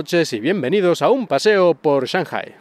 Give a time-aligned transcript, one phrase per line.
[0.00, 2.54] noches y bienvenidos a un paseo por Shanghai.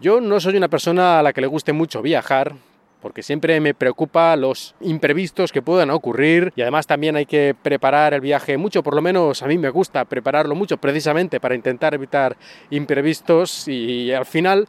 [0.00, 2.56] Yo no soy una persona a la que le guste mucho viajar,
[3.00, 8.14] porque siempre me preocupa los imprevistos que puedan ocurrir y además también hay que preparar
[8.14, 11.94] el viaje mucho, por lo menos a mí me gusta prepararlo mucho precisamente para intentar
[11.94, 12.36] evitar
[12.70, 14.66] imprevistos y al final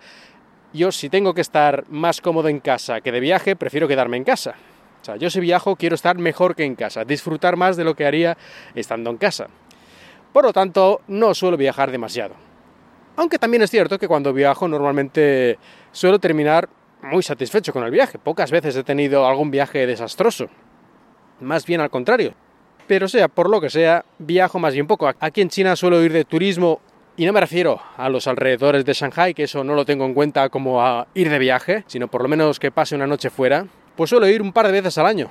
[0.72, 4.24] yo si tengo que estar más cómodo en casa que de viaje, prefiero quedarme en
[4.24, 4.54] casa.
[5.02, 7.96] O sea, yo si viajo quiero estar mejor que en casa, disfrutar más de lo
[7.96, 8.38] que haría
[8.76, 9.48] estando en casa.
[10.34, 12.36] Por lo tanto, no suelo viajar demasiado.
[13.18, 15.60] Aunque también es cierto que cuando viajo normalmente
[15.92, 16.70] suelo terminar
[17.02, 18.18] muy satisfecho con el viaje.
[18.20, 20.48] Pocas veces he tenido algún viaje desastroso.
[21.40, 22.34] Más bien al contrario.
[22.88, 25.12] Pero sea por lo que sea, viajo más bien poco.
[25.20, 26.80] Aquí en China suelo ir de turismo
[27.18, 30.14] y no me refiero a los alrededores de Shanghai, que eso no lo tengo en
[30.14, 33.66] cuenta como a ir de viaje, sino por lo menos que pase una noche fuera.
[33.96, 35.30] Pues suelo ir un par de veces al año.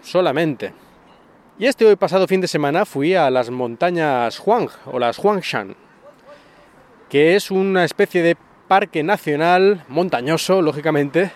[0.00, 0.72] Solamente.
[1.60, 5.74] Y este hoy pasado fin de semana fui a las montañas Huang o las Huangshan,
[7.08, 8.36] que es una especie de
[8.68, 11.32] parque nacional montañoso, lógicamente,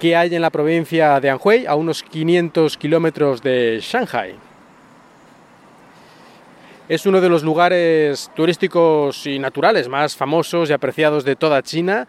[0.00, 4.34] que hay en la provincia de Anhui, a unos 500 kilómetros de Shanghai.
[6.88, 12.08] Es uno de los lugares turísticos y naturales más famosos y apreciados de toda China.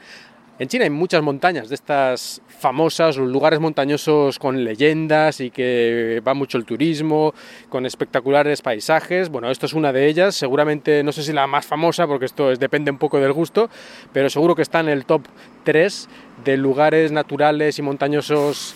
[0.58, 6.34] En China hay muchas montañas de estas famosas, lugares montañosos con leyendas y que va
[6.34, 7.34] mucho el turismo,
[7.68, 9.28] con espectaculares paisajes.
[9.28, 12.54] Bueno, esto es una de ellas, seguramente no sé si la más famosa porque esto
[12.54, 13.70] es, depende un poco del gusto,
[14.14, 15.24] pero seguro que está en el top
[15.66, 16.08] 3
[16.46, 18.76] de lugares naturales y montañosos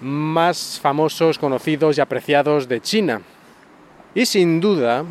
[0.00, 3.22] más famosos, conocidos y apreciados de China.
[4.14, 5.04] Y sin duda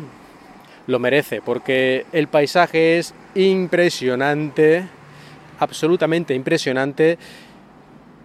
[0.86, 4.88] lo merece porque el paisaje es impresionante,
[5.58, 7.18] absolutamente impresionante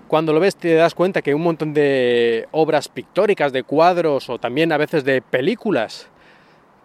[0.08, 4.38] cuando lo ves te das cuenta que un montón de obras pictóricas, de cuadros o
[4.38, 6.08] también a veces de películas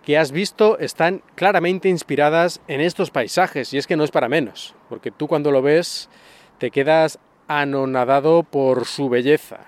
[0.03, 4.31] que has visto están claramente inspiradas en estos paisajes y es que no es para
[4.31, 6.09] menos, porque tú cuando lo ves
[6.57, 9.59] te quedas anonadado por su belleza.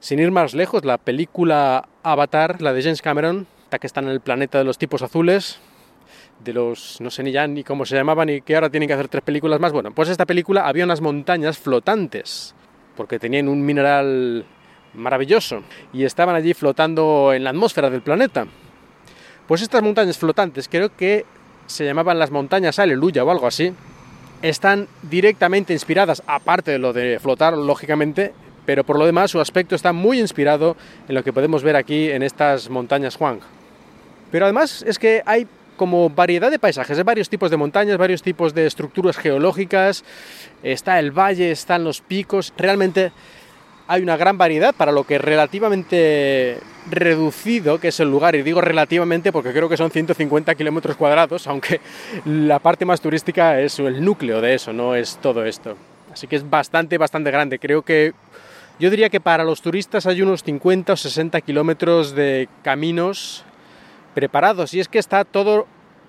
[0.00, 3.46] Sin ir más lejos, la película Avatar, la de James Cameron,
[3.80, 5.60] que está en el planeta de los tipos azules,
[6.44, 8.94] de los, no sé ni ya ni cómo se llamaban y que ahora tienen que
[8.94, 9.72] hacer tres películas más.
[9.72, 12.54] Bueno, pues esta película había unas montañas flotantes
[12.96, 14.44] porque tenían un mineral
[14.94, 15.62] maravilloso
[15.92, 18.46] y estaban allí flotando en la atmósfera del planeta.
[19.46, 21.24] Pues estas montañas flotantes, creo que
[21.66, 23.72] se llamaban las montañas Aleluya o algo así,
[24.42, 28.32] están directamente inspiradas, aparte de lo de flotar, lógicamente,
[28.66, 30.76] pero por lo demás su aspecto está muy inspirado
[31.08, 33.40] en lo que podemos ver aquí en estas montañas Huang.
[34.30, 35.46] Pero además es que hay
[35.78, 40.04] como variedad de paisajes, de varios tipos de montañas, varios tipos de estructuras geológicas,
[40.62, 43.12] está el valle, están los picos, realmente
[43.86, 46.58] hay una gran variedad para lo que relativamente
[46.90, 51.46] reducido que es el lugar, y digo relativamente porque creo que son 150 kilómetros cuadrados,
[51.46, 51.80] aunque
[52.26, 55.76] la parte más turística es el núcleo de eso, no es todo esto.
[56.12, 57.58] Así que es bastante, bastante grande.
[57.58, 58.12] Creo que
[58.78, 63.44] yo diría que para los turistas hay unos 50 o 60 kilómetros de caminos
[64.18, 65.68] preparados y es que está todo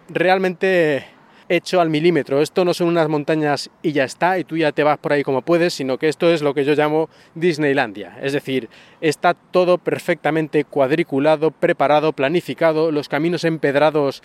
[0.09, 1.06] realmente
[1.47, 2.42] hecho al milímetro.
[2.42, 5.24] Esto no son unas montañas y ya está, y tú ya te vas por ahí
[5.24, 8.18] como puedes, sino que esto es lo que yo llamo Disneylandia.
[8.24, 8.68] Es decir,
[9.00, 14.24] está todo perfectamente cuadriculado, preparado, planificado, los caminos empedrados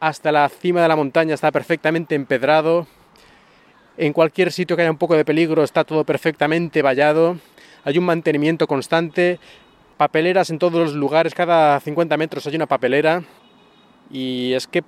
[0.00, 2.86] hasta la cima de la montaña está perfectamente empedrado.
[3.98, 7.36] En cualquier sitio que haya un poco de peligro está todo perfectamente vallado.
[7.84, 9.38] Hay un mantenimiento constante,
[9.98, 13.22] papeleras en todos los lugares, cada 50 metros hay una papelera.
[14.10, 14.82] Y es que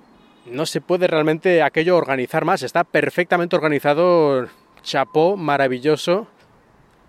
[0.47, 2.63] no se puede realmente aquello organizar más.
[2.63, 4.47] Está perfectamente organizado,
[4.81, 6.27] chapó, maravilloso.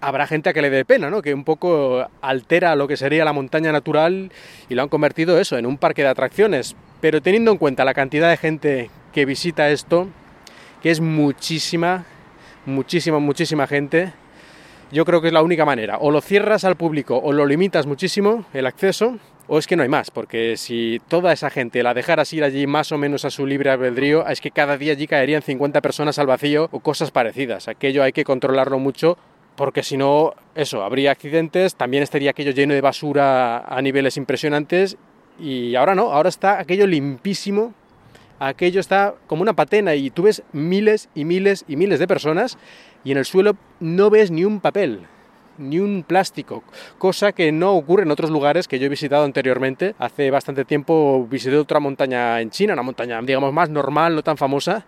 [0.02, 1.22] Habrá gente a que le dé pena, ¿no?
[1.22, 4.32] Que un poco altera lo que sería la montaña natural
[4.68, 6.76] y lo han convertido eso en un parque de atracciones.
[7.00, 10.08] Pero teniendo en cuenta la cantidad de gente que visita esto,
[10.82, 12.04] que es muchísima,
[12.66, 14.12] muchísima, muchísima gente,
[14.92, 15.98] yo creo que es la única manera.
[15.98, 19.18] O lo cierras al público o lo limitas muchísimo el acceso,
[19.48, 22.66] o es que no hay más, porque si toda esa gente la dejaras ir allí
[22.66, 26.18] más o menos a su libre albedrío, es que cada día allí caerían 50 personas
[26.18, 27.68] al vacío o cosas parecidas.
[27.68, 29.18] Aquello hay que controlarlo mucho
[29.56, 34.96] porque si no, eso, habría accidentes, también estaría aquello lleno de basura a niveles impresionantes
[35.38, 37.74] y ahora no, ahora está aquello limpísimo,
[38.48, 42.58] aquello está como una patena y tú ves miles y miles y miles de personas
[43.04, 45.06] y en el suelo no ves ni un papel,
[45.58, 46.64] ni un plástico,
[46.98, 49.94] cosa que no ocurre en otros lugares que yo he visitado anteriormente.
[49.98, 54.36] Hace bastante tiempo visité otra montaña en China, una montaña digamos más normal, no tan
[54.36, 54.86] famosa,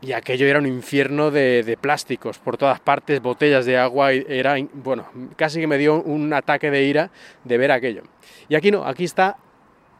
[0.00, 5.06] y aquello era un infierno de, plásticos por todas partes, botellas de agua, era, bueno,
[5.36, 7.10] casi que me dio un ataque de ira
[7.44, 8.02] de ver aquello.
[8.48, 9.38] Y aquí no, aquí está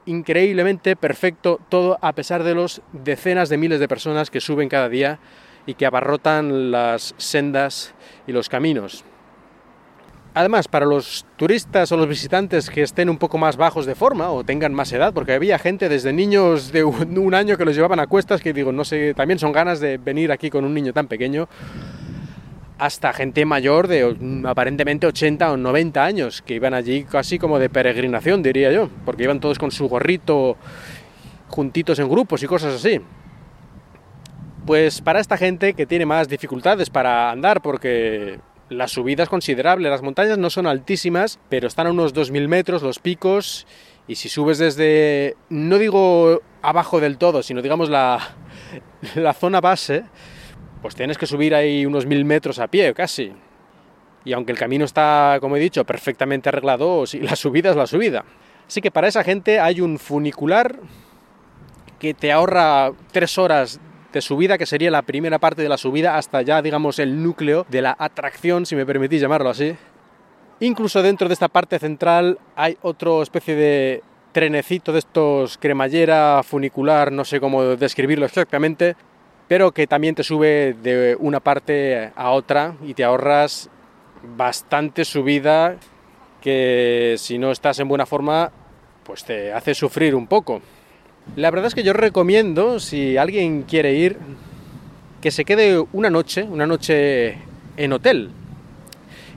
[0.07, 4.89] increíblemente perfecto todo a pesar de los decenas de miles de personas que suben cada
[4.89, 5.19] día
[5.67, 7.95] y que abarrotan las sendas
[8.27, 9.05] y los caminos.
[10.37, 14.31] Además, para los turistas o los visitantes que estén un poco más bajos de forma
[14.31, 18.01] o tengan más edad, porque había gente desde niños de un año que los llevaban
[18.01, 20.93] a cuestas, que digo, no sé, también son ganas de venir aquí con un niño
[20.93, 21.49] tan pequeño,
[22.79, 24.17] hasta gente mayor de
[24.47, 29.25] aparentemente 80 o 90 años, que iban allí casi como de peregrinación, diría yo, porque
[29.25, 30.57] iban todos con su gorrito
[31.49, 33.01] juntitos en grupos y cosas así.
[34.67, 38.41] Pues para esta gente que tiene más dificultades para andar, porque
[38.71, 42.83] la subida es considerable, las montañas no son altísimas, pero están a unos 2.000 metros
[42.83, 43.67] los picos,
[44.09, 48.37] y si subes desde, no digo abajo del todo, sino digamos la,
[49.15, 50.05] la zona base,
[50.85, 53.33] pues tienes que subir ahí unos 1.000 metros a pie casi.
[54.23, 58.27] Y aunque el camino está, como he dicho, perfectamente arreglado, la subida es la subida.
[58.69, 60.79] Así que para esa gente hay un funicular
[61.99, 63.81] que te ahorra tres horas
[64.13, 67.65] de subida, que sería la primera parte de la subida, hasta ya, digamos, el núcleo
[67.71, 69.75] de la atracción, si me permitís llamarlo así.
[70.61, 74.03] Incluso dentro de esta parte central hay otra especie de
[74.33, 78.97] trenecito de estos cremallera, funicular, no sé cómo describirlo exactamente,
[79.49, 83.69] pero que también te sube de una parte a otra y te ahorras
[84.37, 85.77] bastante subida
[86.41, 88.53] que si no estás en buena forma,
[89.05, 90.61] pues te hace sufrir un poco.
[91.37, 94.19] La verdad es que yo recomiendo, si alguien quiere ir,
[95.23, 97.39] que se quede una noche, una noche
[97.77, 98.31] en hotel.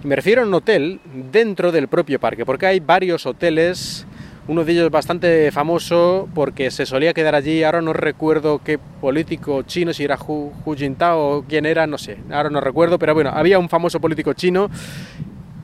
[0.04, 1.00] Y me refiero a un hotel
[1.32, 4.06] dentro del propio parque, porque hay varios hoteles,
[4.48, 9.64] uno de ellos bastante famoso porque se solía quedar allí, ahora no recuerdo qué político
[9.64, 13.32] chino, si era Hu, Jintao o quién era, no sé, ahora no recuerdo, pero bueno,
[13.34, 14.70] había un famoso político chino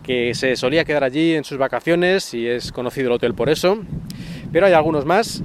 [0.04, 3.78] que se solía quedar allí en sus vacaciones y es conocido el hotel por eso,
[4.52, 5.42] pero hay algunos más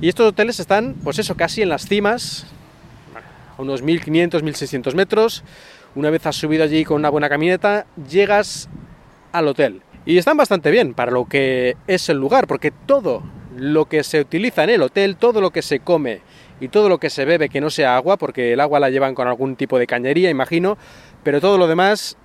[0.00, 2.46] y estos hoteles están, pues eso, casi en las cimas,
[3.58, 5.44] a unos 1500, 1600 metros.
[5.94, 8.70] Una vez has subido allí con una buena camioneta, llegas
[9.32, 9.82] al hotel.
[10.10, 13.22] Y están bastante bien para lo que es el lugar, porque todo
[13.56, 16.20] lo que se utiliza en el hotel, todo lo que se come
[16.60, 19.14] y todo lo que se bebe que no sea agua, porque el agua la llevan
[19.14, 20.76] con algún tipo de cañería, imagino,
[21.22, 22.16] pero todo lo demás,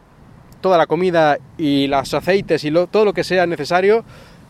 [0.62, 4.04] toda la comida y los aceites y todo lo que sea necesario,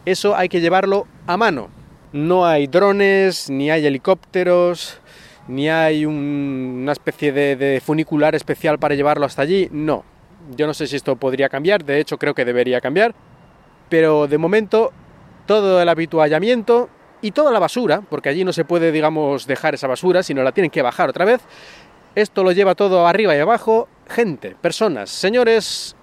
[0.06, 1.70] eso hay que llevarlo a mano
[2.16, 5.00] no hay drones, ni hay helicópteros,
[5.50, 9.68] ni hay una especie de, funicular especial para llevarlo hasta allí.
[9.70, 10.06] No,
[10.56, 13.14] yo no sé si esto podría cambiar, de hecho creo que debería cambiar,
[13.90, 14.92] pero de momento
[15.46, 16.90] todo el habituallamiento
[17.22, 20.52] y toda la basura, porque allí no se puede, digamos, dejar esa basura, sino la
[20.52, 21.42] tienen que bajar otra vez.
[22.14, 25.96] Esto lo lleva todo arriba y abajo, gente, personas, señores,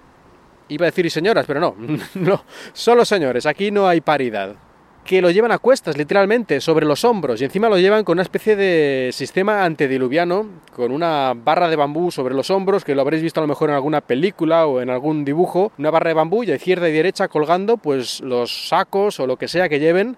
[0.69, 1.77] iba a decir y señoras, pero no,
[2.15, 4.57] no, solo señores, aquí no hay paridad
[5.05, 8.23] que lo llevan a cuestas, literalmente, sobre los hombros, y encima lo llevan con una
[8.23, 13.23] especie de sistema antediluviano, con una barra de bambú sobre los hombros, que lo habréis
[13.23, 16.45] visto a lo mejor en alguna película o en algún dibujo, una barra de bambú
[16.45, 20.17] y a izquierda y derecha colgando pues los sacos o lo que sea que lleven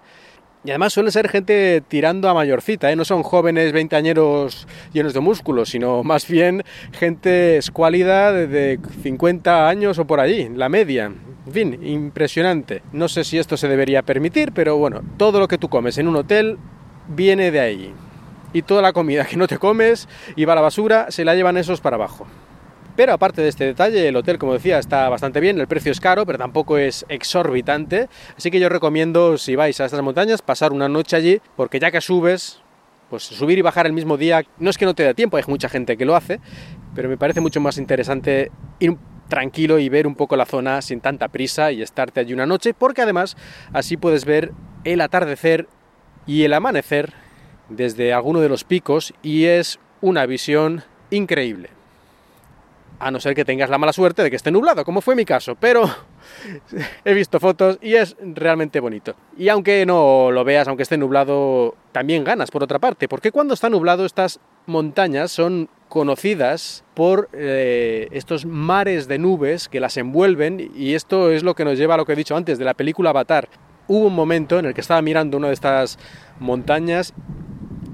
[0.65, 2.95] y además suele ser gente tirando a mayorcita, ¿eh?
[2.95, 9.99] no son jóvenes veinteañeros llenos de músculos, sino más bien gente escuálida de 50 años
[9.99, 11.11] o por allí, la media.
[11.47, 12.81] En fin, impresionante.
[12.91, 16.07] No sé si esto se debería permitir, pero bueno, todo lo que tú comes en
[16.07, 16.57] un hotel
[17.07, 17.93] viene de ahí.
[18.51, 21.35] Y toda la comida que no te comes y va a la basura, se la
[21.35, 22.25] llevan esos para abajo.
[22.95, 25.99] Pero aparte de este detalle, el hotel, como decía, está bastante bien, el precio es
[25.99, 28.07] caro, pero tampoco es exorbitante.
[28.37, 31.91] Así que yo recomiendo, si vais a estas montañas, pasar una noche allí, porque ya
[31.91, 32.61] que subes,
[33.09, 35.43] pues subir y bajar el mismo día, no es que no te dé tiempo, hay
[35.47, 36.39] mucha gente que lo hace,
[36.95, 38.97] pero me parece mucho más interesante ir
[39.27, 42.73] tranquilo y ver un poco la zona sin tanta prisa y estarte allí una noche,
[42.73, 43.35] porque además
[43.73, 44.51] así puedes ver
[44.83, 45.67] el atardecer
[46.25, 47.13] y el amanecer
[47.69, 51.69] desde alguno de los picos y es una visión increíble
[52.99, 55.25] a no ser que tengas la mala suerte de que esté nublado, como fue mi
[55.25, 55.83] caso, pero
[57.05, 59.15] he visto fotos y es realmente bonito.
[59.37, 63.53] Y aunque no lo veas, aunque esté nublado, también ganas por otra parte, porque cuando
[63.53, 70.69] está nublado estas montañas son conocidas por eh, estos mares de nubes que las envuelven
[70.75, 72.73] y esto es lo que nos lleva a lo que he dicho antes de la
[72.73, 73.47] película Avatar.
[73.87, 75.97] Hubo un momento en el que estaba mirando una de estas
[76.37, 77.13] montañas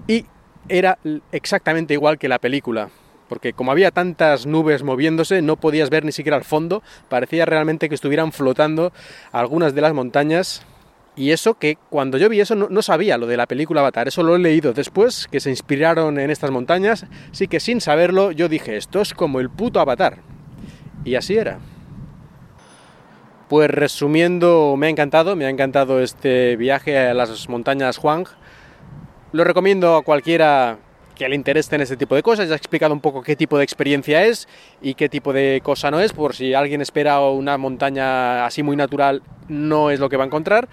[0.08, 0.26] y
[0.68, 0.98] era
[1.32, 2.90] exactamente igual que la película
[3.30, 7.88] porque como había tantas nubes moviéndose, no podías ver ni siquiera al fondo, parecía realmente
[7.88, 8.92] que estuvieran flotando
[9.32, 10.66] algunas de las montañas.
[11.22, 14.24] Y eso que cuando yo vi eso no, sabía lo de la película Avatar, eso
[14.24, 18.50] lo he leído después, que se inspiraron en estas montañas, así que sin saberlo yo
[18.50, 20.18] dije, esto es como el puto Avatar.
[21.06, 21.60] Y así era.
[23.50, 28.26] Pues resumiendo, me ha encantado, me ha encantado este viaje a las montañas Huang.
[29.32, 30.80] Lo recomiendo a cualquiera
[31.14, 32.48] que le interese en este tipo de cosas.
[32.48, 34.48] Ya he explicado un poco qué tipo de experiencia es
[34.82, 38.76] y qué tipo de cosa no es, por si alguien espera una montaña así muy
[38.76, 40.68] natural, no es lo que va a encontrar.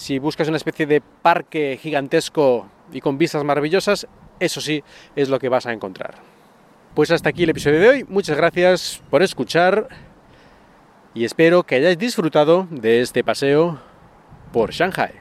[0.00, 4.06] Si buscas una especie de parque gigantesco y con vistas maravillosas,
[4.38, 4.82] eso sí
[5.14, 6.14] es lo que vas a encontrar.
[6.94, 8.06] Pues hasta aquí el episodio de hoy.
[8.08, 9.88] Muchas gracias por escuchar
[11.12, 13.78] y espero que hayáis disfrutado de este paseo
[14.54, 15.12] por Shanghai.